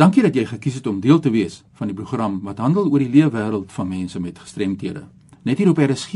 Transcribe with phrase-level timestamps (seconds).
[0.00, 3.02] Dankie dat jy gekies het om deel te wees van die program wat handel oor
[3.02, 5.02] die leefwêreld van mense met gestremthede.
[5.44, 6.12] Net hier op RSG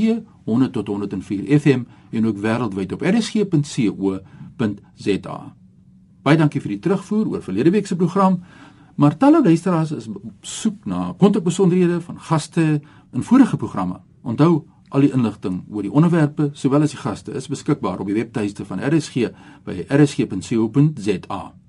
[0.48, 1.82] 100 tot 104 FM
[2.16, 4.16] en ook wêreldwyd op rsg.co.za.
[6.24, 8.40] Baie dankie vir die terugvoer oor verlede week se program.
[8.96, 10.08] Maar talle luisteraars is
[10.40, 12.80] soek na kontakbesonderhede van gaste
[13.12, 14.00] in vorige programme.
[14.22, 18.16] Onthou, al die inligting oor die onderwerpe sowel as die gaste is beskikbaar op die
[18.16, 19.28] webtuiste van RSG
[19.68, 21.63] by rsg.co.za.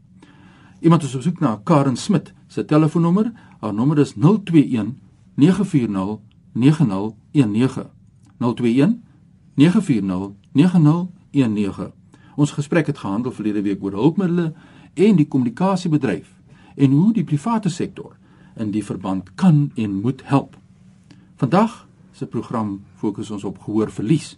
[0.79, 3.31] Iemand is op soek na Karen Smit se telefoonnommer.
[3.59, 4.95] Haar nommer is 021
[5.33, 6.20] 940
[6.52, 7.89] 9019.
[8.38, 8.99] 021
[9.53, 11.91] 940 9019.
[12.35, 14.52] Ons gesprek het gehandel verlede week oor hulpmiddels
[14.93, 16.33] en die kommunikasiebedryf
[16.75, 18.16] en hoe die private sektor
[18.55, 20.57] in die verband kan en moet help.
[21.35, 24.38] Vandag se program fokus ons op gehoorverlies.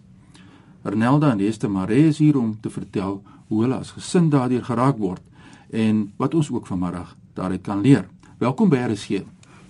[0.82, 4.98] Ernelda en Esther Maree is hier om te vertel hoe hulle as gesin daardeur geraak
[4.98, 5.22] word
[5.70, 8.08] en wat ons ook vanmiddag daaruit kan leer.
[8.38, 9.22] Welkom by RSG.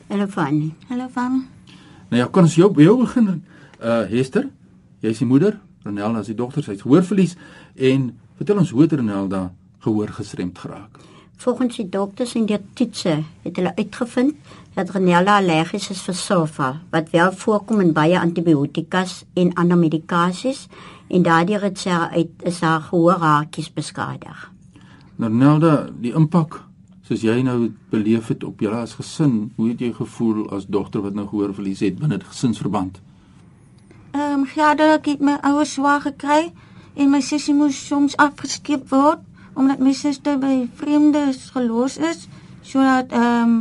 [0.08, 0.74] Hallo Fanny.
[0.88, 1.42] Hallo Fanny.
[2.08, 3.44] Nou ja, kan ons jou jou begin
[3.82, 4.48] uh Esther?
[5.00, 7.36] Jy is die moeder, Ernelda is die dogter, sy het gehoorverlies
[7.76, 9.52] en vertel ons hoe het Ernelda
[9.84, 10.98] gehoor gestremd geraak?
[11.38, 14.34] Volgens die dokters en die toetse het hulle uitgevind
[14.74, 20.66] dat Renella allergies is vir sulfa wat wel voorkom in baie antibiotikas en ander medikasies
[21.08, 24.48] en daardeur het sy uit is haar gehoorhaartjies beskadig.
[25.18, 26.60] Renella, die impak
[27.08, 31.02] soos jy nou beleef het op julle as gesin, hoe het jy gevoel as dogter
[31.02, 33.00] wat nou gehoorverlies het binne die gesinsverband?
[34.12, 36.52] Ehm um, ja, dat ek my ouers swaar gekry
[36.94, 39.24] en my sussie moes soms afgeskeep word
[39.58, 42.28] omdat my suster by vreemdes gelos is
[42.62, 43.58] sodat ehm um,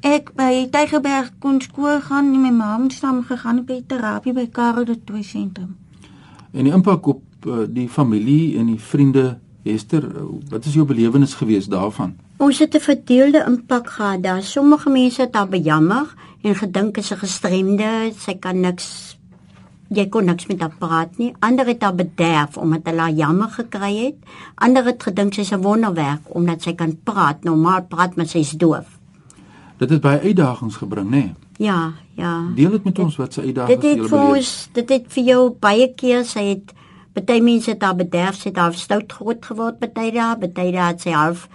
[0.00, 4.46] ek by Tygerberg kon skool gaan en my ma het saam gegaan by terapie by
[4.48, 5.76] Karel de Tooi sentrum.
[6.52, 10.06] En die impak op uh, die familie en die vriende Esther,
[10.48, 12.16] wat is jou belewenis gewees daarvan?
[12.36, 14.22] Ons het 'n verdeelde impak gehad.
[14.22, 19.18] Daar sommige mense het daar bejammer en gedink 'n gestremde, sy kan niks
[19.90, 21.32] jy kon niks met haar praat nie.
[21.38, 24.14] Ander het haar bederf omdat hulle haar jammer gekry het.
[24.54, 28.98] Ander het gedink sy's 'n wonderwerk omdat sy kan praat, normaal praat maar sy's doof.
[29.78, 31.10] Dit het baie uitdagings gebring, nê?
[31.10, 31.34] Nee?
[31.58, 32.46] Ja, ja.
[32.54, 35.24] Deel dit met dit, ons wat sy uitdagings dit het vir ons, dit het vir
[35.24, 36.72] jou baie keer sy het
[37.12, 40.92] baie mense het haar bederf, sy het haar stout groot geword baie daar, baie daar
[40.92, 41.48] het sy half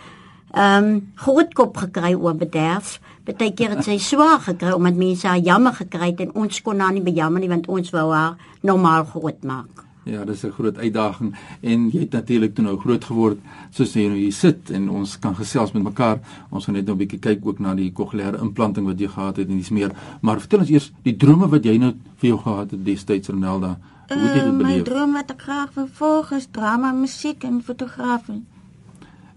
[0.56, 3.00] ehm um, groot kop gekry oor bederf.
[3.28, 6.94] Partykeer het sy swaar gekry omdat mense haar jammer gekry het en ons kon haar
[6.94, 9.84] nie bejammer nie want ons wou haar normaal groot maak.
[10.06, 13.40] Ja, dis 'n groot uitdaging en jy het natuurlik toe nou groot geword
[13.72, 16.20] soos jy nou hier sit en ons kan gesels met mekaar.
[16.50, 19.38] Ons gaan net nou 'n bietjie kyk ook na die kokleaire implanting wat jy gehad
[19.38, 19.92] het en dis meer.
[20.22, 23.80] Maar vertel ons eers die drome wat jy nou vir jou gehad het destyds Ronelda.
[24.08, 24.76] Hoe het jy dit Ehm, beleef?
[24.76, 28.44] My droom wat ek graag wil volg is drama, musiek en fotografie.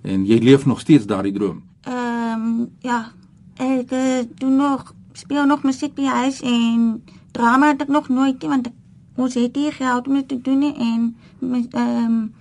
[0.03, 1.63] En jy leef nog steeds daardie droom.
[1.83, 3.13] Ehm um, ja,
[3.57, 8.43] ek uh, doen nog speel nog musiek by huis en drama het ek nog nooit
[8.43, 8.75] nie want ek,
[9.17, 12.35] ons het nie geld om dit te doen nie en ehm um,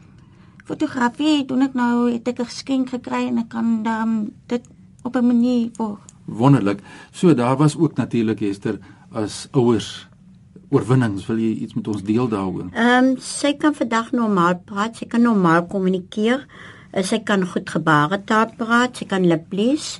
[0.68, 4.62] fotografie doen ek nou het ek 'n geskenk gekry en ek kan dan dit
[5.04, 6.00] op 'n manier volg.
[6.26, 6.80] Wonderlik.
[7.12, 8.80] So daar was ook natuurlik Esther
[9.12, 10.06] as ouers
[10.69, 11.25] oorwinnings.
[11.25, 12.72] Wil jy iets met ons deel daaroor?
[12.73, 16.47] Ehm um, sy kan vandag normaal praat, sy kan normaal kommunikeer.
[16.94, 19.97] Uh, sy kan goed gebaretaal praat, sy kan lip lees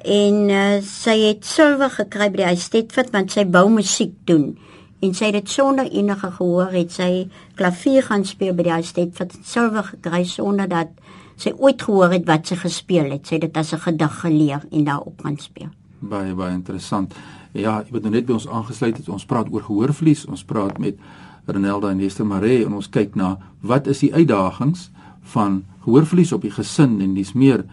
[0.00, 4.54] en uh, sy het silwer gekry by die Estetfit want sy wou musiek doen.
[5.00, 9.36] En sy het dit sonder enige gehoor het sy klavier gaan speel by die Estetfit
[9.44, 10.92] silwer gekry sonder dat
[11.40, 13.26] sy ooit gehoor het wat sy gespeel het.
[13.26, 15.70] Sy het dit as 'n gedig geleer en daarop gaan speel.
[16.00, 17.14] Baie baie interessant.
[17.52, 19.08] Ja, ek het nou net by ons aangesluit het.
[19.08, 20.26] Ons praat oor gehoorverlies.
[20.30, 20.98] Ons praat met
[21.46, 24.90] Renelda en Esther Maree en ons kyk na wat is die uitdagings
[25.34, 27.64] van gehoorverlies op die gesin en dis meer.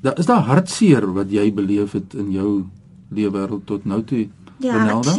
[0.00, 2.64] Daar is daar hartseer wat jy beleef het in jou
[3.10, 4.28] lewe tot nou toe.
[4.60, 5.18] Ja, Renelda?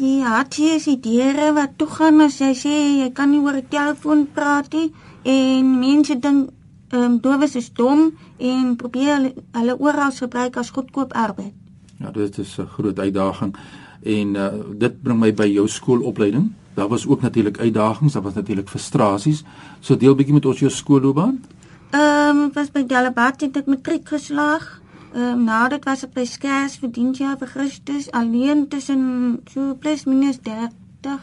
[0.00, 3.58] die hartjie is die deure wat toe gaan as jy sê jy kan nie oor
[3.58, 4.92] 'n telefoon praat nie
[5.24, 6.48] en mense dink
[6.92, 8.00] ehm um, dowes is dom
[8.38, 11.54] en probeer hulle, hulle oral gebruik as goedkoop arbeid.
[12.00, 13.56] Ja, dit is 'n groot uitdaging
[14.02, 14.46] en uh,
[14.78, 16.52] dit bring my by jou skoolopleiding.
[16.74, 19.44] Daar was ook natuurlik uitdagings, daar was natuurlik frustrasies.
[19.80, 21.44] So deel bietjie met ons jou skoolloopbaan.
[21.90, 24.80] Ehm um, was by Delabat het ek matriek geslaag.
[25.12, 29.74] Ehm um, na dit was ek by Skers vir diensjaar vir Christus alleen tussen so
[29.74, 31.20] plus minus 30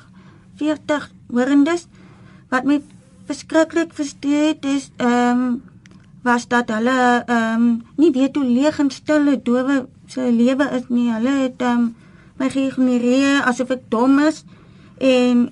[0.56, 1.88] 40 horendes
[2.50, 2.82] wat my
[3.26, 5.62] verskriklik versteur het is ehm um,
[6.24, 10.70] was dat hulle ehm um, nie weet hoe leeg en stil 'n dowe se lewe
[10.80, 11.12] is nie.
[11.12, 11.92] Hulle het um,
[12.40, 14.44] my geïgnoreer asof ek dom is
[14.98, 15.50] en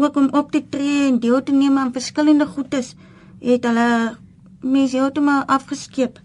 [0.00, 2.94] ook om op te tree en deel te neem aan verskillende goedes
[3.40, 4.16] het hulle
[4.60, 6.20] mense heeltemal afgeskeep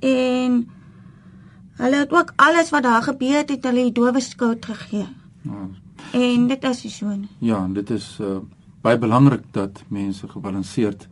[0.00, 0.62] en
[1.82, 5.06] Hulle het ook alles wat daar gebeur het, het hulle die dowe skout gegee.
[5.42, 5.68] Ja,
[6.12, 7.14] En dit is so.
[7.38, 8.36] Ja, en dit is uh,
[8.82, 11.08] baie belangrik dat mense gebalanseerd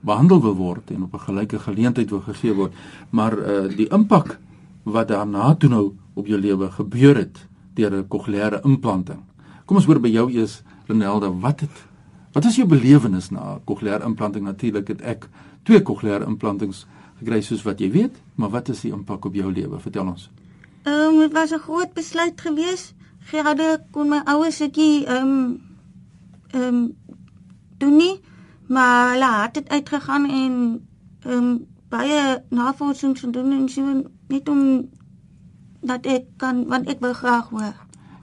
[0.00, 2.72] behandel wil word en op 'n gelyke geleentheid wil gegee word.
[3.10, 4.38] Maar uh, die impak
[4.84, 5.84] wat daarna toe nou
[6.14, 9.20] op jou lewe gebeur het deur 'n kokleaire implanting.
[9.64, 11.86] Kom ons hoor by jou eers Renelda, wat het
[12.32, 14.44] wat is jou belewenis na 'n kokleaire implanting?
[14.44, 15.28] Natuurlik het ek
[15.62, 16.86] twee kokleaire implantings
[17.18, 19.80] gekry soos wat jy weet, maar wat is die impak op jou lewe?
[19.80, 20.30] Vertel ons.
[20.84, 22.94] Ehm um, dit was 'n groot besluit geweest.
[23.30, 25.60] Gerade kon my ouers netjie ehm um,
[26.50, 26.96] ehm um,
[27.78, 28.20] doen nie,
[28.68, 30.86] maar hulle het dit uitgegaan en
[31.20, 34.02] ehm um, baie navorsing gedoen en so
[34.34, 34.62] net om
[35.84, 37.74] dat ek kan want ek wil graag hoor.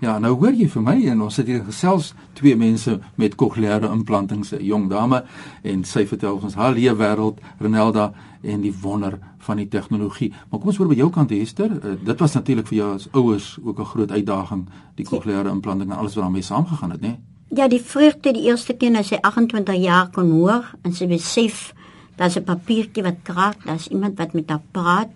[0.01, 3.91] Ja, nou hoor jy vir my en ons sit hier gesels twee mense met kokleaire
[3.93, 5.23] implantings, 'n jong dame
[5.63, 8.11] en sy vertel ons haar lewe wêreld, Renelda
[8.41, 10.33] en die wonder van die tegnologie.
[10.49, 13.07] Maar kom ons hoor by jou kant Hester, uh, dit was natuurlik vir jou as
[13.11, 17.07] ouers ook 'n groot uitdaging, die kokleaire implanting en alles wat daarmee saamgegaan het, né?
[17.07, 17.19] Nee?
[17.55, 21.73] Ja, die vreugde die eerste keer as sy 28 jaar kon hoor en sy besef
[22.15, 25.11] daar's 'n papiertjie wat kraak, daar's iemand wat met haar praat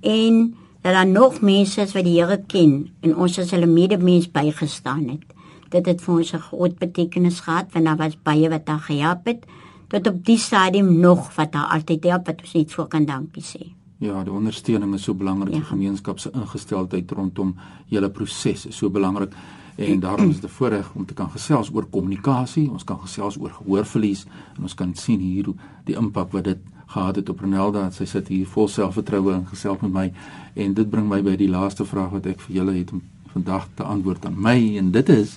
[0.00, 4.30] en dat daar nog mense is wat die Here ken en ons as hulle medemens
[4.30, 5.24] bygestaan het.
[5.68, 9.26] Dit het vir ons 'n groot betekenis gehad want daar was baie wat daar gehelp
[9.26, 9.44] het
[9.88, 13.42] tot op die stadium nog wat daar altyd help wat ons net voor kan dankie
[13.42, 13.72] sê.
[13.98, 15.58] Ja, die ondersteuning is so belangrik, ja.
[15.58, 17.56] die gemeenskap se ingesteldheid rondom
[17.86, 19.32] julle proses is so belangrik
[19.78, 23.38] en daarom is dit 'n voorreg om te kan gesels oor kommunikasie, ons kan gesels
[23.38, 25.46] oor gehoorverlies en ons kan sien hier
[25.84, 27.90] die impak wat dit gehad het op Renelda.
[27.90, 30.06] Sy sit hier vol selfvertroue en gesels met my
[30.54, 33.02] en dit bring my by die laaste vraag wat ek vir julle het om
[33.32, 35.36] vandag te antwoord aan my en dit is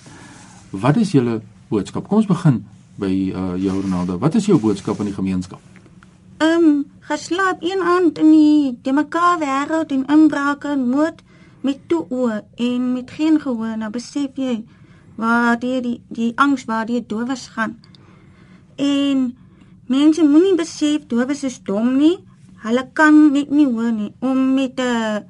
[0.72, 2.08] wat is julle boodskap?
[2.08, 2.62] Kom ons begin
[3.00, 4.16] by uh, jou Renelda.
[4.20, 5.60] Wat is jou boodskap aan die gemeenskap?
[6.42, 11.22] Ehm um, geslaap een aand in die de mekaar wêreld en inbrake en moord
[11.60, 14.62] met toe oë en met geen gehoor nou besef jy
[15.14, 17.76] waar die die, die angs waar die dowes gaan.
[18.76, 19.36] En
[19.92, 22.16] mense moenie besef dowes is dom nie.
[22.64, 24.12] Hulle kan net nie hoor nie.
[24.20, 25.24] Om met 'n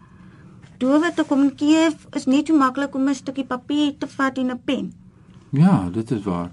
[0.78, 4.60] dowe te kommunikeer is net so maklik om 'n stukkie papier te vat en 'n
[4.64, 4.92] pen.
[5.50, 6.50] Ja, dit is waar.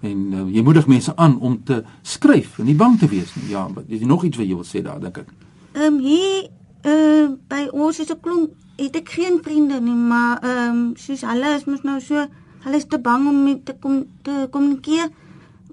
[0.00, 3.48] En uh, jy moedig mense aan om te skryf en nie bang te wees nie.
[3.48, 5.30] Ja, is nog iets wat jy wil sê daar dink ek?
[5.72, 6.50] Ehm um, hier
[6.84, 11.22] uh, by ons is 'n klomp het ek geen vriende nie, maar ehm um, soos
[11.22, 12.26] hulle is mos nou so,
[12.64, 15.08] hulle is te bang om met te kom te kommunikeer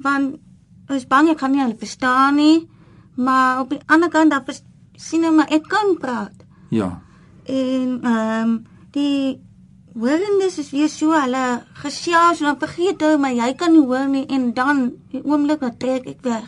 [0.02, 0.40] want
[0.98, 2.68] is bang ek gaan nie hulle verstaan nie.
[3.16, 4.44] Maar op die ander kant dan
[4.96, 6.46] sien hulle maar ek kan praat.
[6.70, 7.02] Ja.
[7.46, 8.60] En ehm um,
[8.92, 9.40] die
[9.96, 14.08] hoorendes is weer so hulle gesels en dan vergeet hulle maar jy kan nie hoor
[14.08, 16.48] nie en dan die oomblik wat trek ek weg.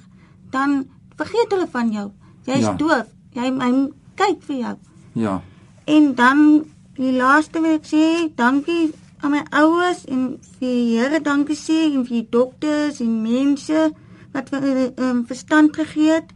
[0.52, 0.84] Dan
[1.18, 2.12] vergeet hulle van jou.
[2.46, 2.74] Jy's Ja.
[2.74, 3.08] doof.
[3.34, 3.72] Jy hy
[4.16, 4.76] kyk vir jou.
[5.14, 5.42] Ja.
[5.86, 8.94] En dan die laaste wil ek sê, dankie
[9.24, 13.92] aan my ouers en vir die Here dankie sê en vir die dokters en mense
[14.34, 16.34] wat vir hulle um, verstand gegee het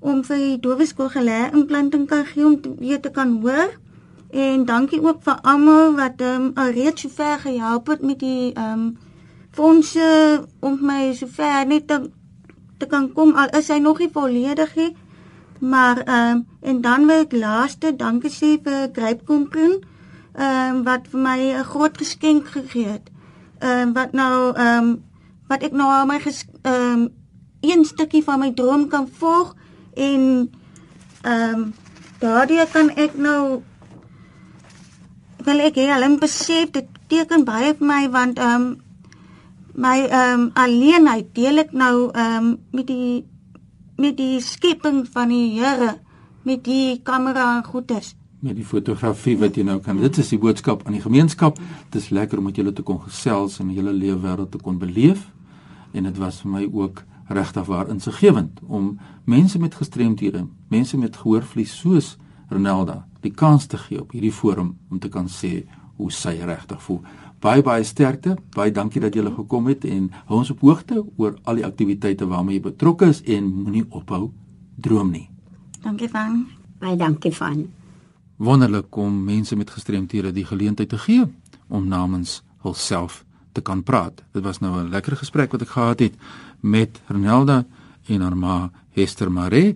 [0.00, 3.72] om vir die doweskool geleer implanting kan gee om te weet te kan hoor.
[4.30, 8.72] En dankie ook vir almal wat um, alreeds so ver gehelp het met die ehm
[8.72, 8.96] um,
[9.56, 12.10] fondse om my so ver net te,
[12.78, 14.92] te kan kom al is hy nog nie volledig nie.
[15.58, 19.78] Maar ehm um, en dan wil ek laaste dankie sê vir Grypkompen
[20.36, 23.10] ehm um, wat vir my 'n groot geskenk gegee het.
[23.58, 25.02] Ehm um, wat nou ehm um,
[25.48, 27.08] wat ek nou my ehm um,
[27.66, 29.54] een stukkie van my droom kan volg
[29.94, 30.50] en
[31.22, 31.72] ehm um,
[32.20, 33.62] daardie kan ek nou
[35.46, 38.66] wil ek hulle moet besef dit beteken baie vir my want ehm um,
[39.74, 43.24] my ehm um, alleenheid deel ek nou ehm um, met die
[43.96, 45.96] met die skepping van die Here
[46.42, 48.14] met die kamera en goeders.
[48.46, 49.98] met die fotografie wat jy nou kan.
[49.98, 51.56] Dit is die boodskap aan die gemeenskap.
[51.90, 54.78] Dit is lekker om met julle te kon gesels en julle lewe wêreld te kon
[54.78, 55.24] beleef.
[55.96, 61.16] En dit was vir my ook regtig waar insiggewend om mense met gestremthede, mense met
[61.16, 62.16] gehoorverlies soos
[62.48, 65.64] Ronelda, die kans te gee op hierdie forum om te kan sê
[65.96, 67.00] hoe sy regtig voel.
[67.40, 68.36] Baie baie sterkte.
[68.54, 72.28] Baie dankie dat julle gekom het en hou ons op hoogte oor al die aktiwiteite
[72.28, 74.30] waarmee jy betrokke is en moenie ophou
[74.76, 75.26] droom nie.
[75.82, 76.44] Dankie van.
[76.78, 77.66] Baie dankie van.
[78.36, 81.24] wonderlik om mense met gestremthede die geleentheid te gee
[81.68, 83.24] om namens hulself
[83.56, 84.22] te kan praat.
[84.36, 86.14] Dit was nou 'n lekker gesprek wat ek gehad het
[86.60, 87.64] met Renelda
[88.06, 89.74] en haar ma Hester Mare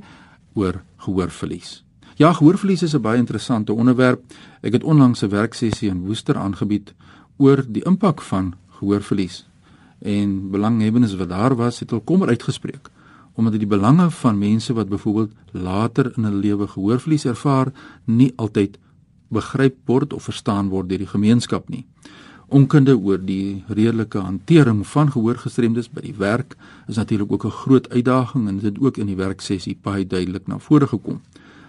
[0.54, 1.84] oor gehoorverlies.
[2.16, 4.20] Ja, gehoorverlies is 'n baie interessante onderwerp.
[4.60, 6.94] Ek het onlangs 'n werksessie in Woester aangebied
[7.36, 9.46] oor die impak van gehoorverlies.
[9.98, 12.90] En belanghebbendes wat daar was, het hul kommer uitgespreek
[13.34, 17.72] omdat dit die belange van mense wat byvoorbeeld later in hulle lewe gehoorverlies ervaar
[18.04, 18.78] nie altyd
[19.28, 21.86] begryp word of verstaan word deur die gemeenskap nie.
[22.50, 26.56] Onkunde oor die redelike hantering van gehoorgestremdes by die werk
[26.90, 30.58] is natuurlik ook 'n groot uitdaging en dit ook in die werksessie baie duidelik na
[30.58, 31.20] vore gekom.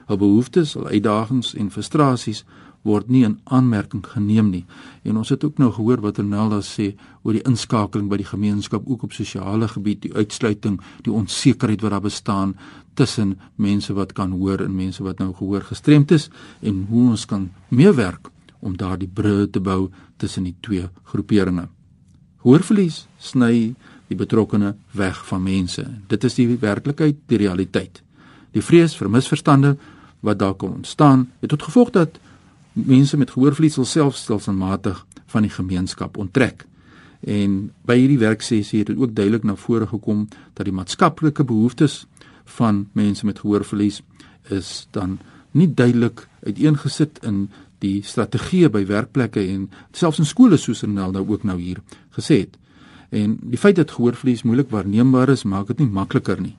[0.07, 2.43] Hul behoeftes, hul uitdagings en frustrasies
[2.81, 4.65] word nie in aanmerking geneem nie.
[5.03, 8.81] En ons het ook nou gehoor wat Ronaldo sê oor die inskakeling by die gemeenskap
[8.85, 12.57] ook op sosiale gebied, die uitsluiting, die onsekerheid wat daar bestaan
[12.93, 17.25] tussen mense wat kan hoor en mense wat nou gehoor gestremd is en hoe ons
[17.25, 21.67] kan meewerk om daardie brûe te bou tussen die twee groeperinge.
[22.45, 23.73] Hoorverlies sny
[24.09, 25.85] die betrokkene weg van mense.
[26.07, 28.01] Dit is die werklikheid, die realiteit.
[28.51, 29.75] Die vrees vir misverstande
[30.21, 32.19] wat daar kan ontstaan, het tot gevolg dat
[32.73, 36.65] mense met gehoorverlies self stelselmatig van die gemeenskap onttrek.
[37.21, 42.05] En by hierdie werksessie het dit ook duidelik na vore gekom dat die maatskaplike behoeftes
[42.57, 44.01] van mense met gehoorverlies
[44.49, 45.19] is dan
[45.51, 47.49] nie duidelik uiteengesit in
[47.81, 51.81] die strategieë by werkplekke en selfs in skole soos Ronaldo ook nou hier
[52.17, 52.57] gesê het.
[53.11, 56.55] En die feit dat gehoorverlies moeilik waarneembaar is, maak dit nie makliker nie.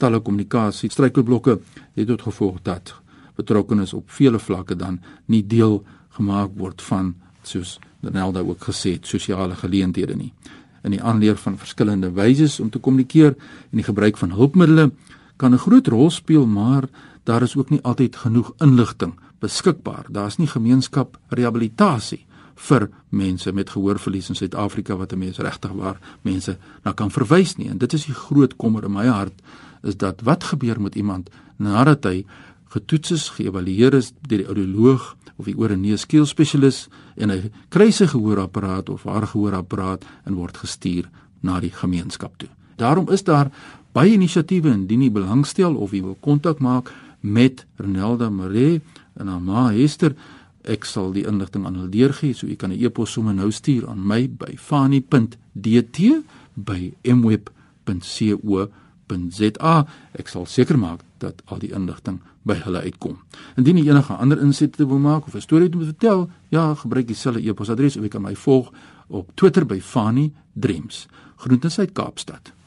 [0.00, 1.58] Talle kommunikasie struikelblokke
[1.98, 2.94] het tot gevolg dat
[3.36, 5.82] betrokkenes op vele vlakke dan nie deel
[6.16, 10.32] gemaak word van soos Ronaldo ook gesê het sosiale geleenthede nie.
[10.84, 14.92] In die aanleer van verskillende wyse om te kommunikeer en die gebruik van hulpmiddels
[15.36, 16.88] kan 'n groot rol speel, maar
[17.24, 20.06] daar is ook nie altyd genoeg inligting beskikbaar.
[20.08, 22.26] Daar's nie gemeenskap rehabilitasie
[22.68, 27.56] vir mense met gehoorverlies in Suid-Afrika wat 'n mens regtig waar mense na kan verwys
[27.56, 27.68] nie.
[27.68, 29.42] En dit is die groot kommer in my hart
[29.82, 32.24] is dat wat gebeur met iemand nadat hy
[32.68, 37.30] getoets is, geëvalueer is deur die audioloog of die oor en neus keel spesialis en
[37.30, 41.08] hy kry sy gehoorapparaat of haar gehoorapparaat en word gestuur
[41.40, 42.48] na die gemeenskap toe.
[42.76, 43.50] Daarom is daar
[43.92, 48.80] baie inisiatiewe indien jy belangstel of jy wil kontak maak met Renelda Maree
[49.20, 50.14] en haar ma Hester.
[50.64, 53.88] Ek sal die inligting aan hulle deurgee, so jy kan 'n e-pos sommer nou stuur
[53.88, 55.98] aan my by fani.dt
[56.54, 57.46] by mweb.co.za.
[60.12, 63.18] Ek sal seker maak dat al die inligting by hulle uitkom.
[63.56, 67.42] Indien jy enige ander insette wil maak of 'n storie wil vertel, ja, gebruik dieselfde
[67.42, 68.72] e-posadres of jy kan my volg
[69.08, 71.06] op Twitter by Fani Dreams.
[71.36, 72.59] Groetens uit Kaapstad.